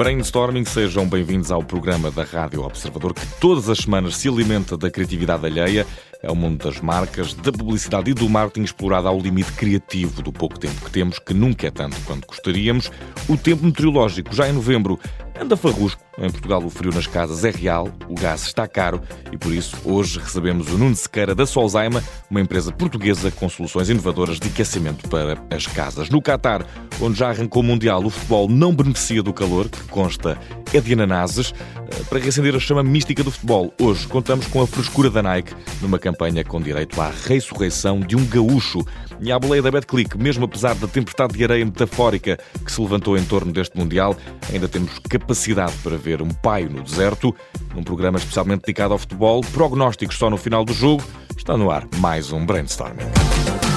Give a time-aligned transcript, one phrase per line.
[0.00, 4.90] Brainstorming, sejam bem-vindos ao programa da Rádio Observador que todas as semanas se alimenta da
[4.90, 5.86] criatividade alheia.
[6.22, 10.32] É o mundo das marcas, da publicidade e do marketing explorado ao limite criativo do
[10.32, 12.90] pouco tempo que temos, que nunca é tanto quanto gostaríamos.
[13.28, 14.98] O tempo meteorológico, já em novembro,
[15.40, 16.00] anda farrusco.
[16.18, 19.00] Em Portugal, o frio nas casas é real, o gás está caro
[19.32, 23.88] e por isso hoje recebemos o Nuno Sequeira da Solzaima, uma empresa portuguesa com soluções
[23.88, 26.10] inovadoras de aquecimento para as casas.
[26.10, 26.66] No Qatar,
[27.00, 30.38] onde já arrancou o Mundial, o futebol não beneficia do calor, que consta
[30.76, 31.52] é de ananases.
[31.90, 35.54] Eh, para reacender a chama mística do futebol, hoje contamos com a frescura da Nike
[35.80, 38.84] numa campanha com direito à ressurreição de um gaúcho.
[39.20, 43.18] E à boleia da Betclic, mesmo apesar da tempestade de areia metafórica que se levantou
[43.18, 44.16] em torno deste Mundial,
[44.52, 47.34] ainda temos capacidade para ver um paio no deserto.
[47.74, 51.02] Num programa especialmente dedicado ao futebol, prognósticos só no final do jogo.
[51.36, 53.69] Está no ar mais um brainstorming.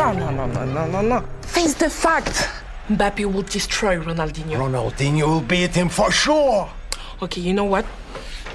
[0.00, 1.24] No, no, no, no, no, no, no.
[1.42, 2.48] Face the fact.
[2.88, 4.56] Mbappe will destroy Ronaldinho.
[4.56, 6.70] Ronaldinho will beat him for sure.
[7.20, 7.84] Okay, you know what?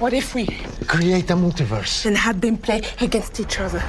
[0.00, 0.46] What if we
[0.88, 2.04] Create a multiverse.
[2.04, 3.80] and have them play against each other?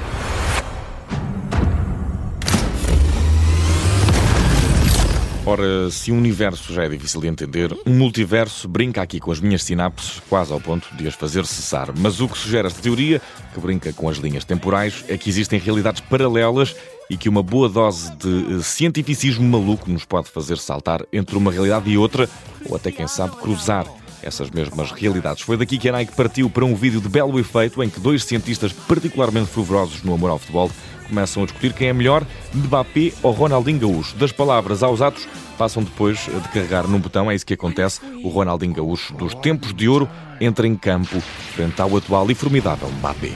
[5.48, 9.40] Ora, se um universo já é difícil de entender, um multiverso brinca aqui com as
[9.40, 11.90] minhas sinapses, quase ao ponto de as fazer cessar.
[11.98, 13.22] Mas o que sugere esta teoria,
[13.54, 16.76] que brinca com as linhas temporais, é que existem realidades paralelas
[17.10, 21.50] e que uma boa dose de eh, cientificismo maluco nos pode fazer saltar entre uma
[21.50, 22.30] realidade e outra,
[22.66, 23.88] ou até, quem sabe, cruzar
[24.22, 25.44] essas mesmas realidades.
[25.44, 28.26] Foi daqui que a Nike partiu para um vídeo de belo efeito em que dois
[28.26, 30.70] cientistas particularmente fervorosos no amor ao futebol
[31.08, 34.16] começam a discutir quem é melhor, Mbappé ou Ronaldinho Gaúcho.
[34.16, 35.28] Das palavras aos atos,
[35.58, 38.02] passam depois de carregar num botão, é isso que acontece.
[38.24, 41.20] O Ronaldinho Gaúcho dos tempos de ouro entra em campo
[41.56, 43.32] frente ao atual e formidável Mbappé.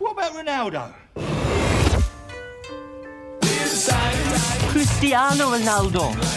[0.00, 1.02] What about Ronaldo?
[4.72, 6.31] Cristiano Ronaldo.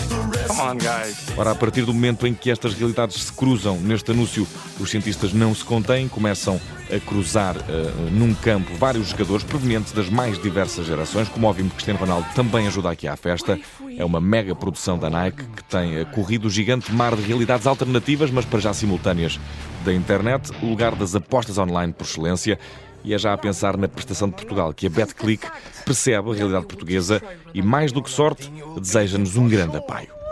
[0.57, 1.17] On, guys.
[1.37, 4.47] Ora, a partir do momento em que estas realidades se cruzam neste anúncio,
[4.79, 10.09] os cientistas não se contêm, começam a cruzar eh, num campo vários jogadores provenientes das
[10.09, 11.27] mais diversas gerações.
[11.27, 13.59] Como ouvimos, Cristiano Ronaldo também ajuda aqui à festa.
[13.97, 17.67] É uma mega produção da Nike que tem eh, corrido o gigante mar de realidades
[17.67, 19.37] alternativas, mas para já simultâneas
[19.83, 22.57] da internet, o lugar das apostas online por excelência.
[23.03, 25.45] E é já a pensar na prestação de Portugal que a BetClick
[25.83, 27.21] percebe a realidade portuguesa
[27.53, 28.51] e, mais do que sorte,
[28.81, 30.24] deseja-nos um grande apaio.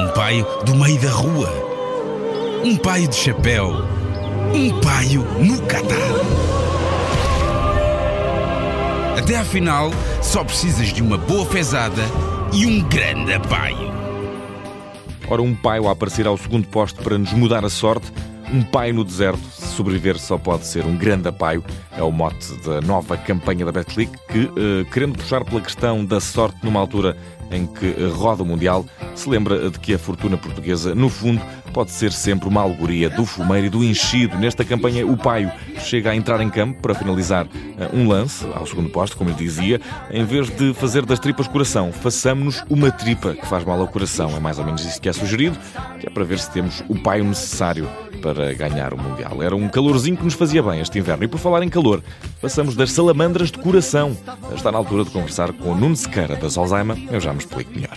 [0.00, 1.52] Um paio do meio da rua.
[2.64, 3.84] Um paio de chapéu.
[4.54, 5.94] Um paio no Catar.
[9.18, 9.90] Até à final,
[10.22, 12.00] só precisas de uma boa fezada
[12.50, 13.92] e um grande apaio.
[15.28, 18.10] Ora, um paio a aparecer ao segundo posto para nos mudar a sorte.
[18.52, 21.64] Um paio no deserto, se sobreviver só pode ser um grande apaio.
[21.96, 26.18] É o mote da nova campanha da Betclic que, eh, querendo puxar pela questão da
[26.20, 27.16] sorte numa altura
[27.50, 28.84] em que eh, roda o Mundial,
[29.14, 31.40] se lembra de que a fortuna portuguesa, no fundo,
[31.72, 34.36] pode ser sempre uma alegoria do fumeiro e do enchido.
[34.38, 37.46] Nesta campanha, o paio chega a entrar em campo para finalizar
[37.78, 39.80] eh, um lance, ao segundo posto, como eu dizia.
[40.10, 44.36] Em vez de fazer das tripas coração, façamos-nos uma tripa que faz mal ao coração.
[44.36, 45.58] É mais ou menos isso que é sugerido,
[45.98, 47.88] que é para ver se temos o paio necessário
[48.20, 49.42] para ganhar o Mundial.
[49.42, 51.24] Era um calorzinho que nos fazia bem este inverno.
[51.24, 52.02] E por falar em calor,
[52.40, 54.16] passamos das salamandras de coração.
[54.54, 56.96] Está na altura de conversar com o Nuno Sequeira das Alzheimer.
[57.10, 57.96] Eu já me explico melhor.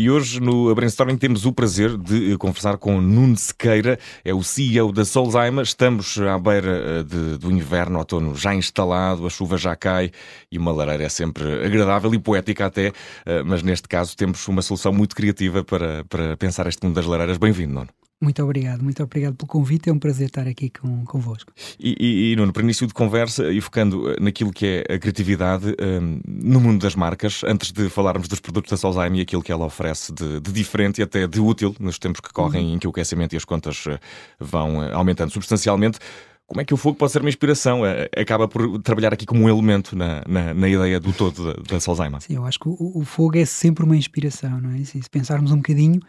[0.00, 4.44] E hoje no Brainstorming temos o prazer de eh, conversar com Nuno Sequeira, é o
[4.44, 5.60] CEO da Solzaima.
[5.62, 10.12] Estamos à beira eh, de- do inverno, outono já instalado, a chuva já cai
[10.52, 12.92] e uma lareira é sempre agradável e poética até,
[13.26, 17.04] eh, mas neste caso temos uma solução muito criativa para, para pensar este mundo das
[17.06, 17.36] lareiras.
[17.36, 17.88] Bem-vindo, Nuno.
[18.20, 19.88] Muito obrigado, muito obrigado pelo convite.
[19.88, 21.52] É um prazer estar aqui com, convosco.
[21.78, 24.98] E, e, e, Nuno, para início de conversa e focando eh, naquilo que é a
[24.98, 29.40] criatividade eh, no mundo das marcas, antes de falarmos dos produtos da Solheim e aquilo
[29.40, 32.78] que ela oferece de, de diferente e até de útil nos tempos que correm em
[32.78, 34.00] que o aquecimento e as contas eh,
[34.40, 36.00] vão eh, aumentando substancialmente,
[36.48, 37.82] como é que o fogo pode ser uma inspiração?
[38.16, 41.78] Acaba por trabalhar aqui como um elemento na, na, na ideia do todo da, da
[41.78, 42.18] Solheim.
[42.20, 44.82] Sim, eu acho que o, o fogo é sempre uma inspiração, não é?
[44.82, 46.00] Se, pensarmos um bocadinho,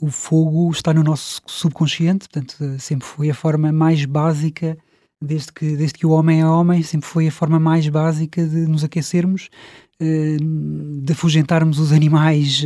[0.00, 4.76] o fogo está no nosso subconsciente, portanto, eh, sempre foi a forma mais básica,
[5.20, 8.66] desde que, desde que o homem é homem, sempre foi a forma mais básica de
[8.66, 9.48] nos aquecermos.
[10.00, 12.64] De afugentarmos os animais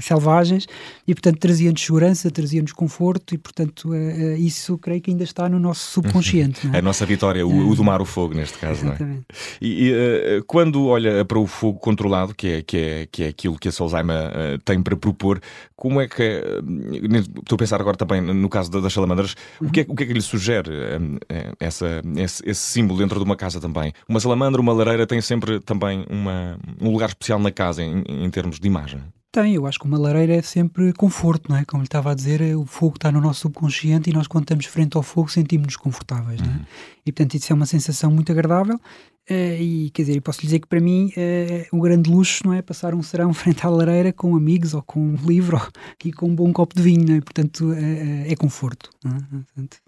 [0.00, 0.66] selvagens
[1.06, 3.94] e, portanto, trazia-nos segurança, trazia-nos conforto e, portanto,
[4.38, 6.68] isso creio que ainda está no nosso subconsciente.
[6.72, 6.78] É?
[6.78, 9.00] A nossa vitória, o, o domar o fogo, neste caso, Exatamente.
[9.00, 9.24] não é?
[9.60, 13.58] E, e quando olha para o fogo controlado, que é, que é, que é aquilo
[13.58, 15.40] que a Solzheimer tem para propor,
[15.74, 16.42] como é que.
[17.42, 19.68] Estou a pensar agora também no caso das salamandras, uhum.
[19.68, 20.70] o, que é, o que é que lhe sugere
[21.60, 23.92] essa, esse, esse símbolo dentro de uma casa também?
[24.08, 28.30] Uma salamandra, uma lareira tem sempre também uma, um lugar especial na casa em, em
[28.30, 29.00] termos de imagem.
[29.32, 31.64] Tem, eu acho que uma lareira é sempre conforto, não é?
[31.64, 34.64] Como lhe estava a dizer, o fogo está no nosso subconsciente e nós, quando estamos
[34.64, 36.46] frente ao fogo, sentimos-nos confortáveis, uhum.
[36.46, 36.60] não é?
[37.04, 38.80] E, portanto, isso é uma sensação muito agradável.
[39.28, 42.54] Uh, e, quer dizer, posso lhe dizer que para mim uh, um grande luxo não
[42.54, 45.60] é passar um serão frente à lareira com amigos ou com um livro
[46.04, 47.20] e com um bom copo de vinho, não é?
[47.20, 47.74] Portanto, uh,
[48.26, 48.88] é conforto.
[49.04, 49.18] Não é?
[49.18, 49.78] Portanto,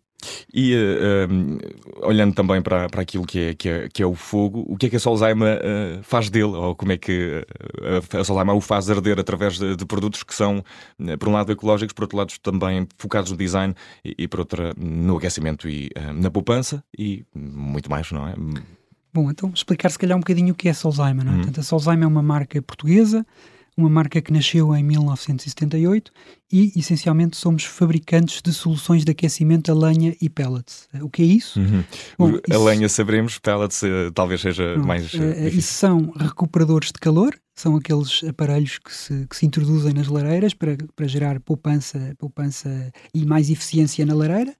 [0.52, 1.58] e uh, um,
[2.02, 4.86] olhando também para, para aquilo que é, que, é, que é o fogo, o que
[4.86, 6.56] é que a Solzaima uh, faz dele?
[6.56, 7.44] Ou como é que
[7.80, 10.64] uh, a Solzaima o faz arder através de, de, produtos que são,
[11.18, 13.74] por um lado, ecológicos, por outro lado, também focados no design
[14.04, 18.34] e, e por outra, no aquecimento e na poupança e muito mais, não é?
[19.14, 21.34] Bom, então explicar se calhar um bocadinho o que é a Solzaima, não é?
[21.34, 21.40] Uhum.
[21.42, 23.24] Portanto, a Solzaima é uma marca portuguesa
[23.78, 26.10] uma marca que nasceu em 1978
[26.52, 30.88] e, essencialmente, somos fabricantes de soluções de aquecimento a lenha e pellets.
[31.00, 31.60] O que é isso?
[31.60, 31.84] Uhum.
[32.18, 32.64] Bom, a isso...
[32.64, 35.14] lenha saberemos, pellets uh, talvez seja Não, mais.
[35.14, 40.08] Uh, isso são recuperadores de calor, são aqueles aparelhos que se, que se introduzem nas
[40.08, 44.54] lareiras para, para gerar poupança, poupança e mais eficiência na lareira.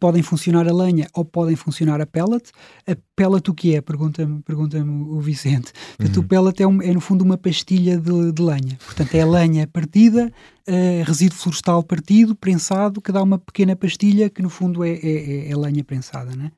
[0.00, 2.50] Podem funcionar a lenha ou podem funcionar a pellet.
[2.86, 3.80] A pellet o que é?
[3.80, 5.72] Pergunta-me pergunta o Vicente.
[5.96, 6.22] Portanto, uhum.
[6.22, 8.78] o pellet é, um, é, no fundo uma pastilha de, de lenha.
[8.84, 10.30] Portanto, é lenha partida
[10.68, 14.98] uh, resíduo florestal partido, prensado, que dá uma pequena pastilha que no fundo é, é,
[15.02, 16.36] é, é lenha prensada.
[16.36, 16.52] Né?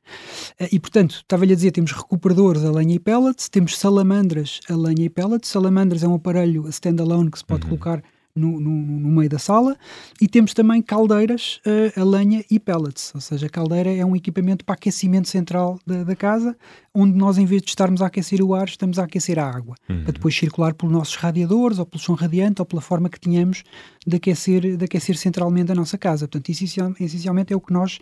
[0.59, 4.75] Uh, e portanto, estava-lhe a dizer, temos recuperadores a lenha e pellets, temos salamandras a
[4.75, 5.49] lenha e pellets.
[5.49, 7.69] Salamandras é um aparelho standalone que se pode uhum.
[7.69, 8.03] colocar
[8.39, 9.77] no, no, no, meio da sala
[10.21, 14.15] e temos também caldeiras uh, a lenha e pellets, ou seja, a caldeira é um
[14.15, 16.55] equipamento para aquecimento central da, da, casa,
[16.93, 19.75] onde nós em vez de estarmos a aquecer o ar, estamos a aquecer a água,
[19.89, 20.03] uhum.
[20.03, 23.63] para depois circular pelos nossos radiadores ou pelo chão radiante ou pela forma que tenhamos
[24.05, 26.27] de aquecer, de aquecer centralmente a nossa casa.
[26.27, 27.99] Portanto, essencialmente é o que nós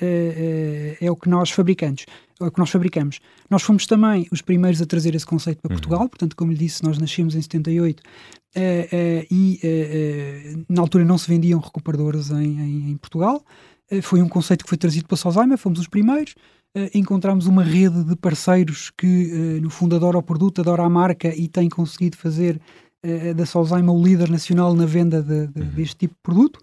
[0.00, 2.06] é o que nós fabricamos.
[2.40, 3.20] É o que nós fabricamos.
[3.50, 5.76] Nós fomos também os primeiros a trazer esse conceito para uhum.
[5.76, 8.02] Portugal, portanto, como lhe disse, nós nascemos em 78 uh,
[9.30, 13.42] e na altura não se vendiam recuperadores em, em, em Portugal.
[14.02, 16.34] foi um conceito que foi trazido para Alzheimer, fomos os primeiros.
[16.94, 21.48] encontramos uma rede de parceiros que, no fundo, adora o produto, adora a marca e
[21.48, 22.60] tem conseguido fazer
[23.36, 25.68] da Solzaima o líder nacional na venda de, de, uhum.
[25.68, 26.60] deste tipo de produto.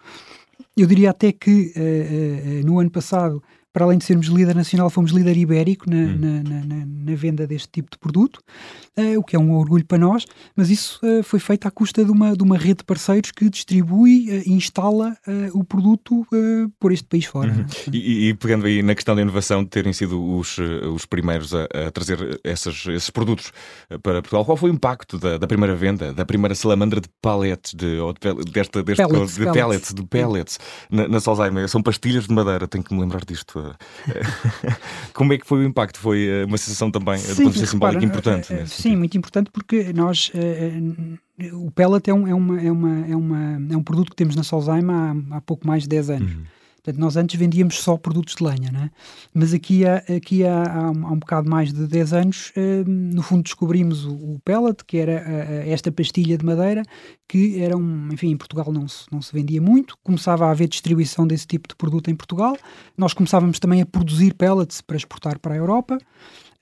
[0.78, 3.42] Eu diria até que uh, uh, no ano passado
[3.76, 6.18] para além de sermos líder nacional, fomos líder ibérico na, hum.
[6.18, 8.40] na, na, na, venda deste tipo de produto,
[8.98, 10.26] uh, o que é um orgulho para nós,
[10.56, 13.50] mas isso uh, foi feito à custa de uma, de uma rede de parceiros que
[13.50, 15.18] distribui e uh, instala
[15.54, 16.26] o produto
[16.80, 17.52] por este país fora.
[17.52, 17.66] Uhum.
[17.92, 20.58] E, e, pegando aí na questão da inovação, de terem sido os,
[20.94, 23.52] os primeiros a, a trazer essas, esses produtos
[24.02, 27.74] para Portugal, qual foi o impacto da, da primeira venda, da primeira salamandra de paletes,
[27.74, 31.68] de, ou de, desta, deste, pellets, de pellets, pellets de pellets, na, na Solzheimer?
[31.68, 33.65] São pastilhas de madeira, tenho que me lembrar disto.
[35.14, 36.00] Como é que foi o impacto?
[36.00, 38.54] Foi eh, uma sensação também, sim, do ponto de vista simbólico, importante?
[38.54, 38.98] Uh, sim, sentido.
[38.98, 40.32] muito importante, porque nós.
[41.54, 44.36] O pellet é, um, é, uma, é, uma, é, uma, é um produto que temos
[44.36, 46.32] na Solzaima há, há pouco mais de 10 anos.
[46.32, 46.44] Uhum.
[46.86, 48.92] Portanto, nós antes vendíamos só produtos de lenha, né?
[49.34, 52.88] mas aqui, há, aqui há, há, um, há um bocado mais de 10 anos, uh,
[52.88, 56.84] no fundo descobrimos o, o pellet, que era uh, esta pastilha de madeira,
[57.28, 60.68] que era um, enfim, em Portugal não se, não se vendia muito, começava a haver
[60.68, 62.56] distribuição desse tipo de produto em Portugal,
[62.96, 65.98] nós começávamos também a produzir pellets para exportar para a Europa,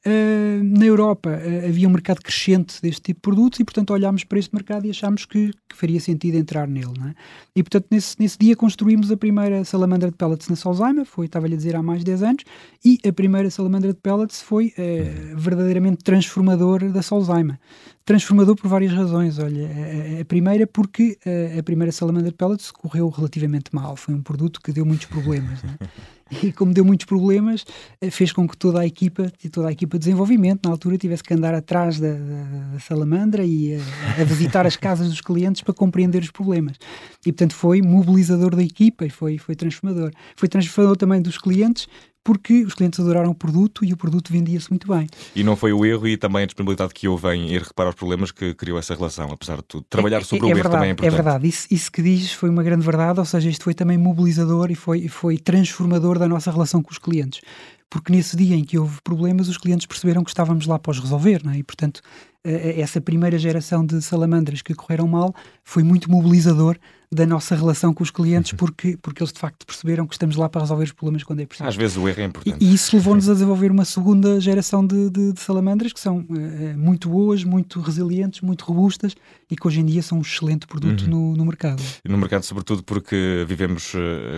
[0.06, 4.26] Uh, na Europa uh, havia um mercado crescente deste tipo de produtos e, portanto, olhámos
[4.26, 6.92] para este mercado e achámos que, que faria sentido entrar nele.
[7.08, 7.14] É?
[7.56, 11.54] E, portanto, nesse, nesse dia construímos a primeira salamandra de pellets na Solzheimer, foi, estava-lhe
[11.54, 12.44] a dizer, há mais de 10 anos,
[12.84, 17.58] e a primeira salamandra de pellets foi uh, verdadeiramente transformador da Solzheimer.
[18.06, 19.40] Transformador por várias razões.
[19.40, 21.18] Olha, a, a primeira porque
[21.58, 23.96] a primeira salamandra de pellets correu relativamente mal.
[23.96, 25.64] Foi um produto que deu muitos problemas.
[25.64, 25.88] É?
[26.42, 27.66] e como deu muitos problemas,
[28.02, 31.24] eh, fez com que toda a equipa, toda a equipa de desenvolvimento, na altura, tivesse
[31.24, 35.62] que andar atrás da, da, da salamandra e a, a, visitar as casas dos clientes
[35.62, 36.78] para compreender os problemas.
[37.26, 40.12] E, portanto, foi mobilizador da equipa e foi, foi transformador.
[40.36, 41.88] Foi transformador também dos clientes,
[42.24, 45.08] porque os clientes adoraram o produto e o produto vendia-se muito bem.
[45.36, 47.96] E não foi o erro e também a disponibilidade que houve em ir reparar os
[47.96, 49.86] problemas que criou essa relação, apesar de tudo.
[49.90, 51.14] Trabalhar é, sobre é, o é erro verdade, também é importante.
[51.14, 53.98] É verdade, isso, isso que dizes foi uma grande verdade, ou seja, isto foi também
[53.98, 57.42] mobilizador e foi, foi transformador da nossa relação com os clientes
[57.90, 61.00] porque nesse dia em que houve problemas, os clientes perceberam que estávamos lá para os
[61.00, 61.58] resolver, não é?
[61.58, 62.02] e portanto,
[62.44, 65.34] essa primeira geração de salamandras que correram mal
[65.64, 66.78] foi muito mobilizador
[67.14, 68.58] da nossa relação com os clientes, uhum.
[68.58, 71.46] porque, porque eles de facto perceberam que estamos lá para resolver os problemas quando é
[71.46, 71.70] preciso.
[71.70, 72.58] Às vezes o erro é importante.
[72.60, 76.20] E, e isso levou-nos a desenvolver uma segunda geração de, de, de salamandras que são
[76.20, 79.16] uh, muito boas, muito resilientes, muito robustas
[79.50, 81.10] e que hoje em dia são um excelente produto uhum.
[81.10, 81.84] no, no mercado.
[82.04, 83.94] No mercado, sobretudo porque vivemos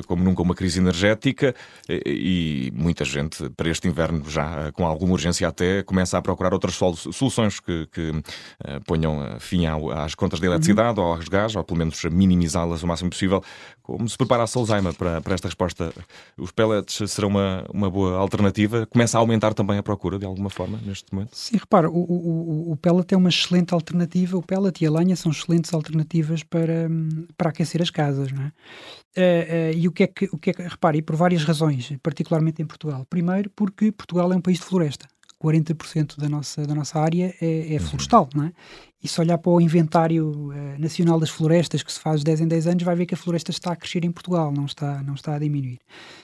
[0.08, 1.56] como nunca uma crise energética
[1.88, 6.76] e, muita gente, para este inverno já, com alguma urgência até, começa a procurar outras
[6.76, 8.12] soluções que, que
[8.86, 11.06] ponham fim ao, às contas de eletricidade uhum.
[11.06, 13.42] ou aos gás, ou pelo menos minimizar las o máximo possível.
[13.82, 15.94] Como se prepara a Solzheimer para, para esta resposta?
[16.38, 18.86] Os pellets serão uma, uma boa alternativa?
[18.88, 21.36] Começa a aumentar também a procura de alguma forma neste momento?
[21.36, 24.38] Sim, repara, o, o, o pellet é uma excelente alternativa.
[24.38, 26.90] O pellet e a lenha são excelentes alternativas para,
[27.38, 28.52] para aquecer as casas, não é?
[29.18, 31.94] Uh, uh, e o que é que, o que é que, repare, por várias razões,
[32.04, 33.06] particularmente em Portugal.
[33.10, 35.08] Primeiro, porque Portugal é um país de floresta.
[35.46, 37.80] 40% da nossa, da nossa área é, é uhum.
[37.80, 38.54] florestal, não é?
[39.04, 42.42] E se olhar para o inventário uh, nacional das florestas que se faz de 10
[42.42, 45.04] em 10 anos, vai ver que a floresta está a crescer em Portugal, não está,
[45.04, 45.80] não está a diminuir.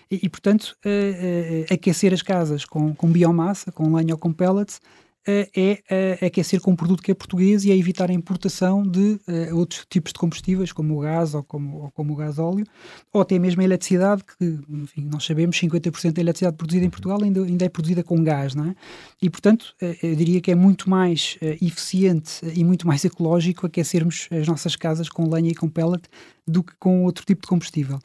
[0.09, 4.33] E, e portanto, uh, uh, aquecer as casas com, com biomassa, com lenha ou com
[4.33, 4.81] pellets,
[5.27, 9.55] é aquecer com um produto que é português e é evitar a importação de uh,
[9.55, 12.65] outros tipos de combustíveis, como o gás ou como, ou como o gás óleo,
[13.13, 17.19] ou até mesmo a eletricidade, que, enfim, nós sabemos, 50% da eletricidade produzida em Portugal
[17.21, 18.75] ainda, ainda é produzida com gás, não é?
[19.21, 23.67] E, portanto, uh, eu diria que é muito mais uh, eficiente e muito mais ecológico
[23.67, 26.03] aquecermos as nossas casas com lenha e com pellet
[26.47, 27.99] do que com outro tipo de combustível.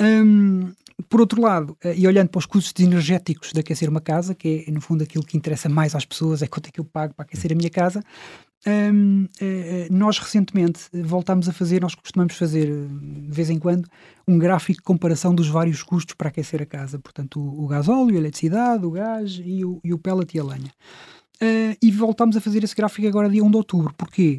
[0.00, 0.72] Um,
[1.08, 4.64] por outro lado, eh, e olhando para os custos energéticos de aquecer uma casa, que
[4.66, 7.14] é no fundo aquilo que interessa mais às pessoas, é quanto é que eu pago
[7.14, 8.02] para aquecer a minha casa,
[8.66, 9.28] um, uh,
[9.90, 13.86] nós recentemente voltámos a fazer, nós costumamos fazer de vez em quando,
[14.26, 16.98] um gráfico de comparação dos vários custos para aquecer a casa.
[16.98, 20.44] Portanto, o, o gasóleo, a eletricidade, o gás e o, e o pellet e a
[20.44, 20.72] lenha.
[21.42, 23.92] Uh, e voltámos a fazer esse gráfico agora dia 1 de outubro.
[23.98, 24.38] Porquê?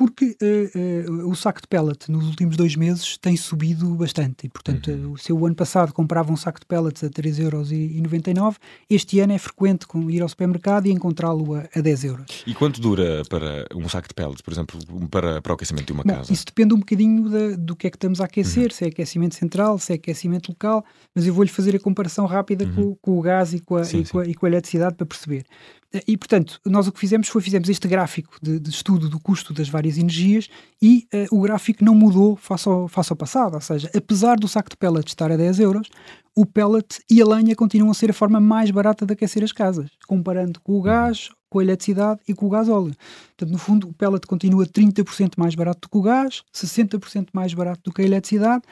[0.00, 4.46] Porque uh, uh, o saco de pellet nos últimos dois meses tem subido bastante.
[4.46, 5.14] E, portanto, uhum.
[5.14, 8.56] se o ano passado comprava um saco de pellets a 3,99€,
[8.88, 12.42] este ano é frequente ir ao supermercado e encontrá-lo a, a 10 euros.
[12.46, 14.80] E quanto dura para um saco de pellets, por exemplo,
[15.10, 16.32] para, para o aquecimento de uma Bom, casa?
[16.32, 18.70] Isso depende um bocadinho da, do que é que estamos a aquecer, uhum.
[18.70, 20.82] se é aquecimento central, se é aquecimento local,
[21.14, 22.74] mas eu vou-lhe fazer a comparação rápida uhum.
[22.74, 24.94] com, com, o gás e com, a, sim, e, com a, e com a eletricidade
[24.94, 25.44] para perceber.
[26.06, 29.52] E, portanto, nós o que fizemos foi fizemos este gráfico de, de estudo do custo
[29.52, 30.48] das várias energias
[30.80, 33.54] e uh, o gráfico não mudou face ao, face ao passado.
[33.54, 35.88] Ou seja, apesar do saco de pellets estar a 10 euros,
[36.34, 39.52] o pellet e a lenha continuam a ser a forma mais barata de aquecer as
[39.52, 42.94] casas, comparando com o gás, com a eletricidade e com o gás óleo.
[43.36, 47.52] Portanto, no fundo, o pellet continua 30% mais barato do que o gás, 60% mais
[47.52, 48.62] barato do que a eletricidade,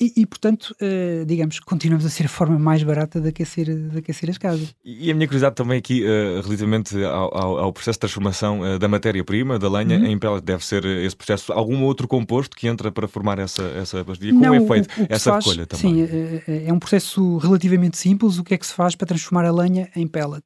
[0.00, 3.98] e, e, portanto, uh, digamos, continuamos a ser a forma mais barata de aquecer, de
[3.98, 4.74] aquecer as casas.
[4.84, 8.78] E a minha curiosidade também aqui, uh, relativamente ao, ao, ao, processo de transformação uh,
[8.78, 10.06] da matéria-prima, da lenha, uhum.
[10.06, 14.04] em pellet, deve ser esse processo, algum outro composto que entra para formar essa, essa
[14.04, 14.32] pastilha?
[14.32, 16.06] Como Não, é feito o, o essa faz, recolha também?
[16.06, 18.38] Sim, é, é um processo relativamente simples.
[18.38, 20.44] O que é que se faz para transformar a lenha em pellet?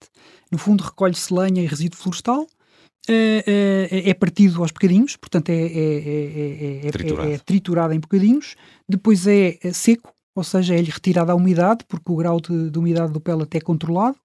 [0.51, 2.47] No fundo, recolhe-se lenha e resíduo florestal,
[3.09, 7.31] é, é, é, partido aos bocadinhos, portanto é, é, triturado.
[7.31, 8.55] é, triturado em bocadinhos,
[8.89, 13.13] depois é seco, ou seja, é-lhe retirada a umidade, porque o grau de, de umidade
[13.13, 14.17] do pellet é controlado,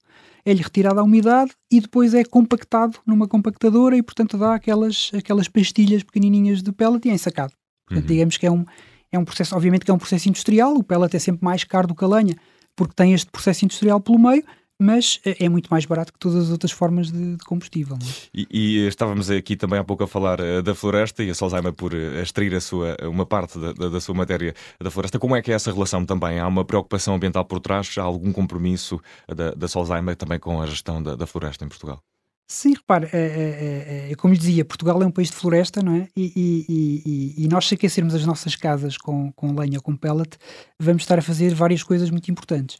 [0.45, 5.49] é-lhe retirada a umidade e depois é compactado numa compactadora e, portanto, dá aquelas, aquelas
[5.49, 7.51] pastilhas pequenininhas de pellet e é ensacado.
[7.85, 8.15] Portanto, uhum.
[8.15, 8.63] digamos que é um,
[9.11, 11.87] é um processo, obviamente que é um processo industrial, o pellet é sempre mais caro
[11.87, 12.35] do que a lenha,
[12.75, 14.43] porque tem este processo industrial pelo meio,
[14.79, 17.97] mas é, é muito mais barato que todas as outras formas de, de combustível.
[18.01, 18.27] É?
[18.33, 21.73] E, e, estávamos aqui também há pouco a falar uh, da floresta e a Solzheimer
[21.73, 25.19] por uh, extrair a sua, uma parte da, da, da, sua matéria da floresta.
[25.19, 26.39] Como é que é essa relação também?
[26.39, 27.97] Há uma preocupação ambiental por trás?
[27.97, 32.01] Há algum compromisso da, da Solzheimer também com a gestão da, da floresta em Portugal?
[32.49, 35.97] Sim, repare, é, é, é, como lhe dizia, Portugal é um país de floresta, não
[35.97, 36.07] é?
[36.15, 39.97] E, e, e, e nós, se aquecermos as nossas casas com, com lenha ou com
[39.97, 40.37] pellet,
[40.79, 42.77] vamos estar a fazer várias coisas muito importantes.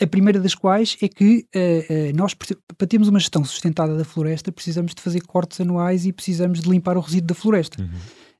[0.00, 4.04] A primeira das quais é que uh, uh, nós, para termos uma gestão sustentada da
[4.04, 7.80] floresta, precisamos de fazer cortes anuais e precisamos de limpar o resíduo da floresta.
[7.80, 7.90] Uhum.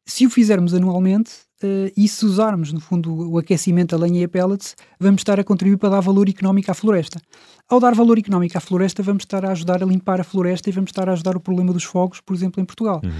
[0.04, 1.30] Se o fizermos anualmente,
[1.62, 5.38] Uh, e se usarmos, no fundo, o aquecimento a lenha e a pellets, vamos estar
[5.38, 7.20] a contribuir para dar valor económico à floresta.
[7.68, 10.72] Ao dar valor económico à floresta, vamos estar a ajudar a limpar a floresta e
[10.72, 13.00] vamos estar a ajudar o problema dos fogos, por exemplo, em Portugal.
[13.04, 13.10] Uhum.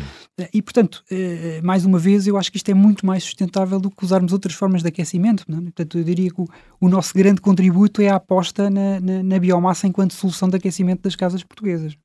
[0.45, 3.79] Uh, e, portanto, uh, mais uma vez, eu acho que isto é muito mais sustentável
[3.79, 5.45] do que usarmos outras formas de aquecimento.
[5.49, 5.59] Não?
[5.59, 5.63] É?
[5.63, 6.47] Portanto, eu diria que o,
[6.81, 11.03] o, nosso grande contributo é a aposta na, na, na biomassa enquanto solução de aquecimento
[11.03, 11.97] das casas portuguesas.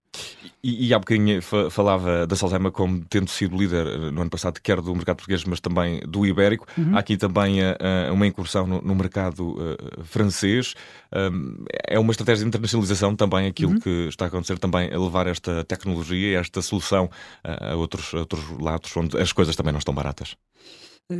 [0.61, 4.59] E, e há bocadinho falava da Salzema como tendo sido líder eh, no ano passado,
[4.61, 6.67] quer do mercado português, mas também do ibérico.
[6.77, 6.95] Uhum.
[6.95, 10.73] Há aqui também uh, uma incursão no, no mercado uh, francês.
[11.15, 13.79] Um, é uma estratégia de internacionalização também aquilo uhum.
[13.79, 18.17] que está a acontecer, também a levar esta tecnologia, esta solução uh, a outros, a
[18.17, 20.35] outros lados onde as coisas também não estão baratas.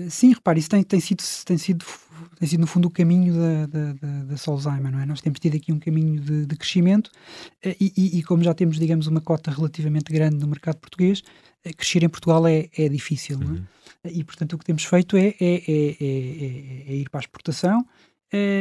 [0.10, 1.84] Sim, repare, isso tem, tem, sido, tem, sido,
[2.38, 5.05] tem sido no fundo o caminho da, da, da, da Solzheimer, não é?
[5.05, 7.10] Nós temos tido aqui um caminho de, de crescimento
[7.63, 11.24] e, e, e, como já temos, digamos, uma cota relativamente grande no mercado português,
[11.75, 14.12] crescer em Portugal é, é difícil, não é?
[14.12, 17.84] E, portanto, o que temos feito é, é, é, é ir para a exportação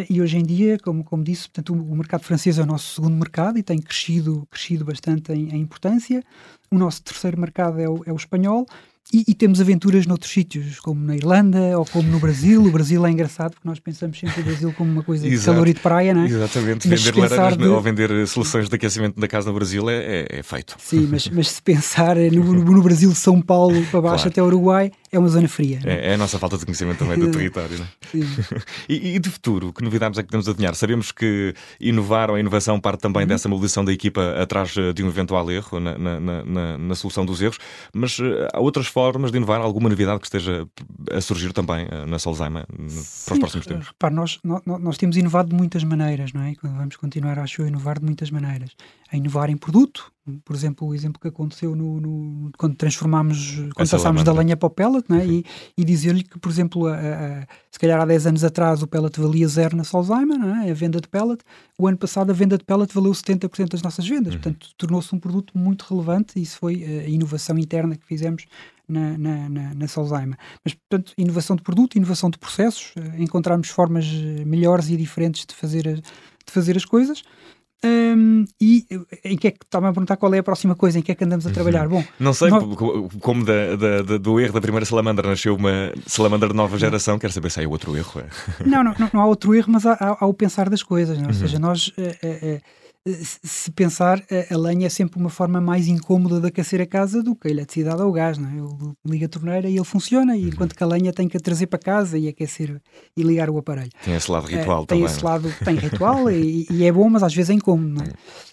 [0.09, 2.95] e hoje em dia, como, como disse, portanto, o, o, mercado francês é o nosso
[2.95, 6.25] segundo mercado e tem crescido, crescido bastante em, em importância.
[6.71, 8.67] O nosso terceiro mercado é o, é o espanhol
[9.11, 12.63] e, e, temos aventuras noutros sítios, como na Irlanda ou como no Brasil.
[12.63, 15.67] O Brasil é engraçado porque nós pensamos sempre o Brasil como uma coisa de calor
[15.67, 16.27] e de praia, não é?
[16.27, 17.65] Exatamente, mas vender laranjas de...
[17.65, 20.77] ou vender soluções de aquecimento da casa no Brasil é, é, é feito.
[20.79, 24.29] Sim, mas, mas se pensar no, no Brasil, São Paulo para baixo claro.
[24.29, 25.81] até o Uruguai, é uma zona fria.
[25.87, 26.11] É?
[26.11, 27.79] é, a nossa falta de conhecimento também do território.
[28.15, 28.19] É?
[28.91, 30.75] e, e de futuro, que novidades é que temos a adivinhar?
[30.75, 33.29] Sabemos que inovar ou a inovação parte também uhum.
[33.29, 37.41] dessa mobilização da equipa atrás de um eventual erro na, na, na, na solução dos
[37.41, 37.57] erros,
[37.95, 38.98] mas eh, há outras formas
[39.31, 40.67] de inovar, alguma novidade que esteja
[41.13, 43.89] a surgir também eh, na Solzheimer para os próximos tempos?
[43.89, 46.55] Repare, nós, nós, nós, temos inovado de muitas maneiras, não é?
[46.63, 48.77] Vamos continuar, acho eu, a inovar de muitas maneiras.
[49.11, 50.13] A inovar em produto,
[50.45, 54.57] por exemplo, o exemplo que aconteceu no, no quando transformámos, quando Essa passámos da lenha
[54.57, 55.27] para o pellet, né?
[55.27, 55.45] e,
[55.77, 59.19] e dizer-lhe que, por exemplo, a, a, se calhar há 10 anos atrás o pellet
[59.19, 60.71] valia zero na Solzheimer, é?
[60.71, 61.41] a venda de pellet,
[61.79, 64.41] o ano passado a venda de pellet valeu 70% das nossas vendas, uhum.
[64.41, 68.45] portanto tornou-se um produto muito relevante e isso foi a inovação interna que fizemos
[68.89, 70.39] na, na, na, na Solzheimer.
[70.65, 75.45] Mas, portanto, inovação de produto, inovação de processos, eh, encontrarmos formas eh, melhores e diferentes
[75.45, 77.23] de fazer, de fazer as coisas.
[77.85, 78.85] Um, e
[79.25, 81.15] em que é que estava a perguntar qual é a próxima coisa, em que é
[81.15, 81.87] que andamos a trabalhar?
[81.87, 82.01] Uhum.
[82.01, 82.65] Bom, não sei, nós...
[83.21, 87.21] como da, da, da, do erro da primeira salamandra nasceu uma salamandra de nova geração,
[87.21, 88.23] quero saber se há outro erro.
[88.67, 91.17] Não, não, não, não há outro erro, mas há, há, há o pensar das coisas,
[91.19, 91.25] não?
[91.25, 91.29] É?
[91.29, 91.39] ou uhum.
[91.39, 91.93] seja, nós.
[91.97, 92.61] É, é,
[93.43, 97.35] se pensar, a lenha é sempre uma forma mais incómoda de aquecer a casa do
[97.35, 98.39] que a eletricidade ou o gás.
[98.39, 98.59] Não é?
[98.59, 100.49] Eu ligo a torneira e ele funciona, e uhum.
[100.49, 102.81] enquanto que a lenha tem que a trazer para casa e aquecer
[103.17, 103.91] e ligar o aparelho.
[104.05, 105.05] Tem esse lado ritual é, também.
[105.05, 107.89] Tem esse lado, tem ritual e, e, é bom, mas às vezes é incómodo.
[107.89, 108.09] Não é?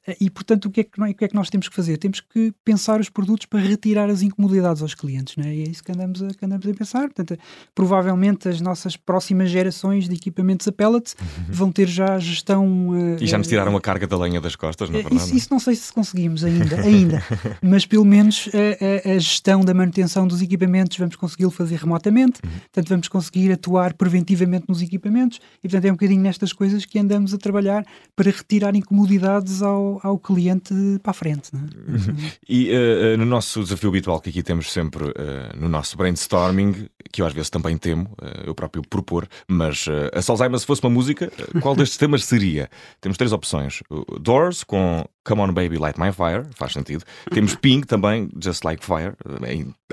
[0.08, 0.18] é?
[0.20, 1.98] E portanto, o que, é que, o que é que nós temos que fazer?
[1.98, 5.54] Temos que pensar os produtos para retirar as incomodidades aos clientes, não é?
[5.54, 7.02] E é isso que andamos a, que andamos a pensar.
[7.02, 7.38] Portanto,
[7.74, 11.46] provavelmente as nossas próximas gerações de equipamentos a pellets uhum.
[11.50, 12.90] vão ter já gestão.
[12.90, 15.24] Uh, e já nos tiraram uh, a carga da lenha das costas, não é verdade?
[15.24, 17.24] Isso, isso não sei se conseguimos ainda, ainda.
[17.62, 22.40] mas pelo menos a, a, a, gestão da manutenção dos equipamentos vamos conseguir fazer remotamente,
[22.44, 22.52] uhum.
[22.52, 27.00] portanto vamos conseguir atuar preventivamente nos equipamentos e portanto é um bocadinho nestas coisas que
[27.00, 31.52] andamos a trabalhar para retirar incomodidades ao, ao cliente para a frente.
[31.54, 31.58] É?
[31.58, 32.18] Uhum.
[32.48, 35.14] E uh, no nosso desafio habitual que aqui temos sempre uh,
[35.60, 40.22] no nosso brainstorming, que eu às vezes também temo, uh, eu próprio propor, mas a
[40.22, 41.32] Solzheimer se fosse uma música,
[41.62, 42.70] qual destes temas seria?
[43.02, 43.82] Temos três opções.
[44.26, 47.04] Doors com Come On Baby Light My Fire, faz sentido.
[47.32, 49.14] Temos Pink também, Just Like Fire,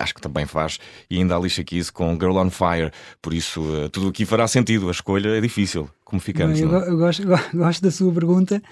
[0.01, 0.81] acho que também faz.
[1.11, 2.90] E ainda a Alicia Keys com Girl On Fire.
[3.21, 4.88] Por isso, tudo aqui fará sentido.
[4.88, 5.88] A escolha é difícil.
[6.05, 6.59] Como ficamos?
[6.59, 7.23] Bem, eu, eu gosto,
[7.55, 8.62] gosto da sua pergunta.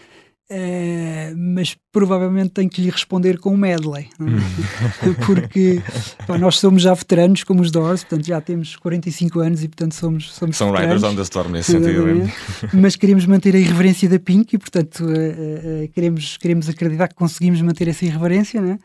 [0.52, 5.12] Uh, mas provavelmente tenho que lhe responder com um medley, é?
[5.24, 5.80] porque
[6.26, 9.94] pá, nós somos já veteranos como os Doors, portanto já temos 45 anos e portanto
[9.94, 12.28] somos, somos São veteranos, Riders on the Storm nesse sentido.
[12.74, 17.14] mas queremos manter a irreverência da Pink e portanto uh, uh, queremos, queremos acreditar que
[17.14, 18.76] conseguimos manter essa irreverência, né?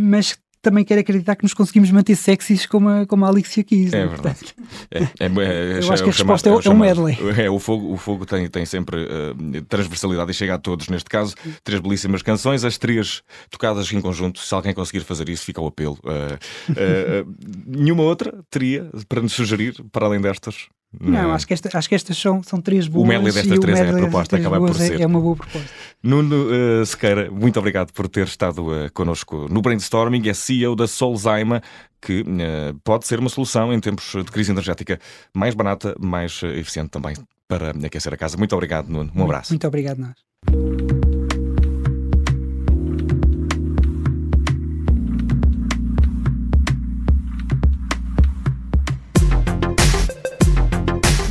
[0.00, 3.92] mas também quero acreditar que nos conseguimos manter sexys como a, como a Alicia Keys.
[3.92, 4.54] É, verdade.
[4.90, 7.16] É, é, é, eu acho que a resposta é, é um medley.
[7.38, 10.88] É, o fogo, o fogo tem, tem sempre uh, transversalidade e chega a todos.
[10.88, 14.40] Neste caso, três belíssimas canções, as três tocadas em conjunto.
[14.40, 15.98] Se alguém conseguir fazer isso, fica o apelo.
[16.04, 17.34] Uh, uh,
[17.66, 20.68] nenhuma outra teria para nos sugerir, para além destas?
[20.98, 23.04] Não, acho que, esta, acho que estas são, são três boas.
[23.04, 25.00] O medley destas três é a proposta, acaba por ser.
[25.00, 25.70] É uma boa proposta.
[26.02, 30.28] Nuno uh, Sequeira, muito obrigado por ter estado uh, connosco no Brainstorming.
[30.28, 31.62] É CEO da Solzaima,
[32.00, 34.98] que uh, pode ser uma solução em tempos de crise energética
[35.32, 37.14] mais barata, mais eficiente também
[37.46, 38.36] para aquecer a casa.
[38.36, 39.12] Muito obrigado, Nuno.
[39.14, 39.52] Um abraço.
[39.52, 40.99] Muito, muito obrigado, nós.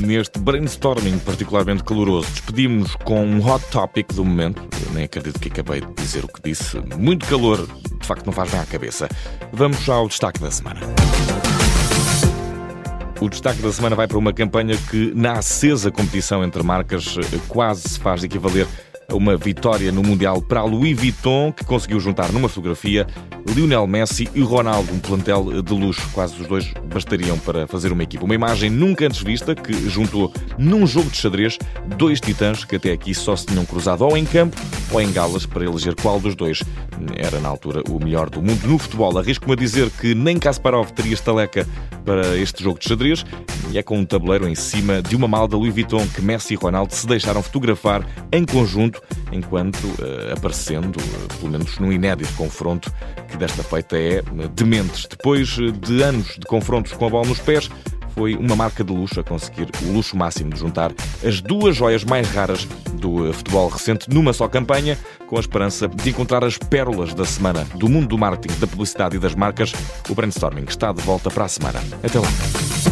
[0.10, 2.28] Neste brainstorming particularmente caloroso.
[2.32, 4.60] Despedimos-nos com um hot topic do momento.
[4.88, 6.80] Eu nem acredito que acabei de dizer o que disse.
[6.98, 7.68] Muito calor,
[8.02, 9.08] de facto, não faz bem à cabeça.
[9.54, 10.80] Vamos ao destaque da semana.
[13.22, 17.16] O destaque da semana vai para uma campanha que, na acesa competição entre marcas,
[17.48, 18.66] quase se faz equivaler
[19.12, 23.08] uma vitória no Mundial para a Louis Vuitton, que conseguiu juntar numa fotografia
[23.56, 26.08] Lionel Messi e Ronaldo, um plantel de luxo.
[26.14, 28.26] Quase os dois bastariam para fazer uma equipa.
[28.26, 31.58] Uma imagem nunca antes vista que juntou num jogo de xadrez
[31.98, 34.58] dois titãs que até aqui só se tinham cruzado ou em campo
[34.92, 36.64] ou em galas para eleger qual dos dois
[37.16, 39.18] era na altura o melhor do mundo no futebol.
[39.18, 41.68] Arrisco-me a dizer que nem Kasparov teria estaleca
[42.06, 43.26] para este jogo de xadrez
[43.72, 46.58] e é com um tabuleiro em cima de uma malda Louis Vuitton que Messi e
[46.58, 48.99] Ronaldo se deixaram fotografar em conjunto,
[49.32, 52.92] enquanto uh, aparecendo, uh, pelo menos num inédito confronto,
[53.30, 55.06] que desta feita é uh, dementes.
[55.10, 57.70] Depois de anos de confrontos com a bola nos pés,
[58.16, 60.92] foi uma marca de luxo a conseguir o luxo máximo de juntar
[61.26, 66.10] as duas joias mais raras do futebol recente numa só campanha, com a esperança de
[66.10, 69.72] encontrar as pérolas da semana do mundo do marketing, da publicidade e das marcas.
[70.10, 71.80] O brainstorming está de volta para a semana.
[72.04, 72.89] Até lá.